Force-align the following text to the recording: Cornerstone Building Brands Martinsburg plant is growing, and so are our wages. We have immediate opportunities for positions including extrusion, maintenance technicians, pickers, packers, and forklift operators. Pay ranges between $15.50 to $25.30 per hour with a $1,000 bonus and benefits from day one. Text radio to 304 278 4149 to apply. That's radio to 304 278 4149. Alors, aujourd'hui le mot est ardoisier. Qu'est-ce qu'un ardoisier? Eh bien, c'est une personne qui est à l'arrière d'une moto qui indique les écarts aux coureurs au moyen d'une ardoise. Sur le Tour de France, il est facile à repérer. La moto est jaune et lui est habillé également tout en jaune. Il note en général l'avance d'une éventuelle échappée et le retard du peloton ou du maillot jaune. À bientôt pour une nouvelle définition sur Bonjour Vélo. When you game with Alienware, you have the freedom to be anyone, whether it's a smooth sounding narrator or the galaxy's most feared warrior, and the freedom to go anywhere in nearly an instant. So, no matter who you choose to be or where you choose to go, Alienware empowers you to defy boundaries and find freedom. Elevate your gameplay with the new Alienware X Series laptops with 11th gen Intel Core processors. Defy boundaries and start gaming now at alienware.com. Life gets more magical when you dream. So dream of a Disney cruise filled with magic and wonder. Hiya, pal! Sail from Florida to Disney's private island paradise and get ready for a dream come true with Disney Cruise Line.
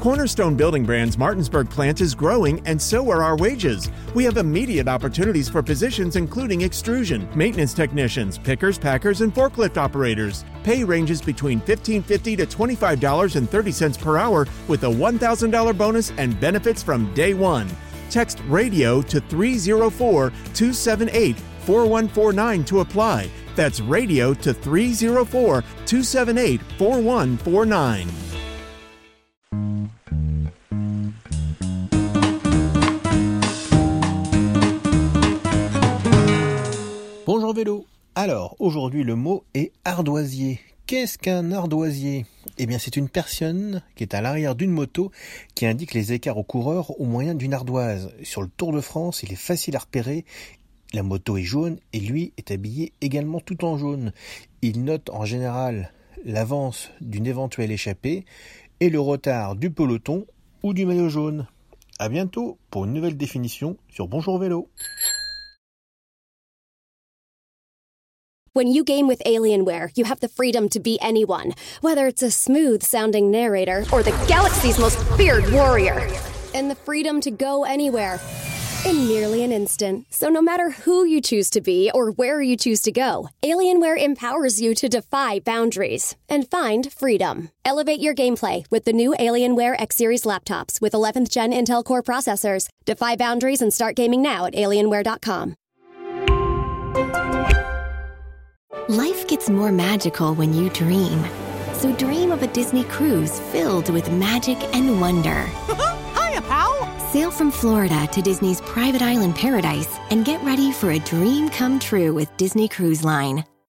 Cornerstone 0.00 0.54
Building 0.54 0.84
Brands 0.84 1.18
Martinsburg 1.18 1.68
plant 1.68 2.00
is 2.00 2.14
growing, 2.14 2.64
and 2.64 2.80
so 2.80 3.10
are 3.10 3.24
our 3.24 3.36
wages. 3.36 3.90
We 4.14 4.22
have 4.24 4.36
immediate 4.36 4.86
opportunities 4.86 5.48
for 5.48 5.60
positions 5.60 6.14
including 6.14 6.60
extrusion, 6.60 7.28
maintenance 7.34 7.74
technicians, 7.74 8.38
pickers, 8.38 8.78
packers, 8.78 9.22
and 9.22 9.34
forklift 9.34 9.76
operators. 9.76 10.44
Pay 10.62 10.84
ranges 10.84 11.20
between 11.20 11.60
$15.50 11.62 12.36
to 12.36 12.46
$25.30 12.46 14.00
per 14.00 14.16
hour 14.16 14.46
with 14.68 14.84
a 14.84 14.86
$1,000 14.86 15.76
bonus 15.76 16.12
and 16.16 16.38
benefits 16.38 16.80
from 16.80 17.12
day 17.14 17.34
one. 17.34 17.68
Text 18.08 18.38
radio 18.46 19.02
to 19.02 19.20
304 19.20 20.30
278 20.30 21.36
4149 21.36 22.64
to 22.64 22.80
apply. 22.80 23.28
That's 23.56 23.80
radio 23.80 24.32
to 24.32 24.54
304 24.54 25.62
278 25.86 26.62
4149. 26.78 28.27
Alors, 38.14 38.54
aujourd'hui 38.60 39.02
le 39.02 39.16
mot 39.16 39.42
est 39.54 39.72
ardoisier. 39.84 40.60
Qu'est-ce 40.86 41.18
qu'un 41.18 41.50
ardoisier? 41.50 42.24
Eh 42.56 42.66
bien, 42.66 42.78
c'est 42.78 42.96
une 42.96 43.08
personne 43.08 43.82
qui 43.96 44.04
est 44.04 44.14
à 44.14 44.20
l'arrière 44.20 44.54
d'une 44.54 44.70
moto 44.70 45.10
qui 45.56 45.66
indique 45.66 45.92
les 45.92 46.12
écarts 46.12 46.38
aux 46.38 46.44
coureurs 46.44 47.00
au 47.00 47.04
moyen 47.04 47.34
d'une 47.34 47.54
ardoise. 47.54 48.12
Sur 48.22 48.42
le 48.42 48.48
Tour 48.48 48.72
de 48.72 48.80
France, 48.80 49.24
il 49.24 49.32
est 49.32 49.36
facile 49.36 49.74
à 49.74 49.80
repérer. 49.80 50.24
La 50.92 51.02
moto 51.02 51.36
est 51.36 51.42
jaune 51.42 51.78
et 51.92 51.98
lui 51.98 52.32
est 52.36 52.52
habillé 52.52 52.92
également 53.00 53.40
tout 53.40 53.64
en 53.64 53.76
jaune. 53.76 54.12
Il 54.62 54.84
note 54.84 55.10
en 55.10 55.24
général 55.24 55.92
l'avance 56.24 56.90
d'une 57.00 57.26
éventuelle 57.26 57.72
échappée 57.72 58.24
et 58.78 58.88
le 58.88 59.00
retard 59.00 59.56
du 59.56 59.70
peloton 59.70 60.26
ou 60.62 60.74
du 60.74 60.86
maillot 60.86 61.08
jaune. 61.08 61.48
À 61.98 62.08
bientôt 62.08 62.56
pour 62.70 62.84
une 62.84 62.92
nouvelle 62.92 63.16
définition 63.16 63.76
sur 63.88 64.06
Bonjour 64.06 64.38
Vélo. 64.38 64.68
When 68.58 68.66
you 68.66 68.82
game 68.82 69.06
with 69.06 69.22
Alienware, 69.24 69.92
you 69.94 70.02
have 70.06 70.18
the 70.18 70.26
freedom 70.26 70.68
to 70.70 70.80
be 70.80 70.98
anyone, 71.00 71.54
whether 71.80 72.08
it's 72.08 72.24
a 72.24 72.30
smooth 72.32 72.82
sounding 72.82 73.30
narrator 73.30 73.84
or 73.92 74.02
the 74.02 74.10
galaxy's 74.26 74.80
most 74.80 74.98
feared 75.16 75.48
warrior, 75.52 76.10
and 76.54 76.68
the 76.68 76.74
freedom 76.74 77.20
to 77.20 77.30
go 77.30 77.62
anywhere 77.62 78.18
in 78.84 79.06
nearly 79.06 79.44
an 79.44 79.52
instant. 79.52 80.06
So, 80.10 80.28
no 80.28 80.42
matter 80.42 80.70
who 80.70 81.04
you 81.04 81.20
choose 81.20 81.50
to 81.50 81.60
be 81.60 81.88
or 81.94 82.10
where 82.10 82.42
you 82.42 82.56
choose 82.56 82.80
to 82.80 82.90
go, 82.90 83.28
Alienware 83.44 84.02
empowers 84.02 84.60
you 84.60 84.74
to 84.74 84.88
defy 84.88 85.38
boundaries 85.38 86.16
and 86.28 86.50
find 86.50 86.92
freedom. 86.92 87.50
Elevate 87.64 88.00
your 88.00 88.12
gameplay 88.12 88.68
with 88.72 88.84
the 88.86 88.92
new 88.92 89.14
Alienware 89.20 89.80
X 89.80 89.94
Series 89.94 90.22
laptops 90.22 90.80
with 90.80 90.94
11th 90.94 91.30
gen 91.30 91.52
Intel 91.52 91.84
Core 91.84 92.02
processors. 92.02 92.66
Defy 92.84 93.14
boundaries 93.14 93.62
and 93.62 93.72
start 93.72 93.94
gaming 93.94 94.20
now 94.20 94.46
at 94.46 94.54
alienware.com. 94.54 95.54
Life 98.88 99.28
gets 99.28 99.50
more 99.50 99.70
magical 99.70 100.34
when 100.34 100.54
you 100.54 100.70
dream. 100.70 101.22
So 101.74 101.94
dream 101.96 102.32
of 102.32 102.42
a 102.42 102.46
Disney 102.46 102.84
cruise 102.84 103.38
filled 103.38 103.90
with 103.90 104.10
magic 104.10 104.56
and 104.74 104.98
wonder. 104.98 105.42
Hiya, 106.16 106.40
pal! 106.40 106.72
Sail 107.12 107.30
from 107.30 107.50
Florida 107.50 108.06
to 108.12 108.22
Disney's 108.22 108.62
private 108.62 109.02
island 109.02 109.36
paradise 109.36 109.98
and 110.08 110.24
get 110.24 110.42
ready 110.42 110.72
for 110.72 110.92
a 110.92 110.98
dream 111.00 111.50
come 111.50 111.78
true 111.78 112.14
with 112.14 112.34
Disney 112.38 112.66
Cruise 112.66 113.04
Line. 113.04 113.44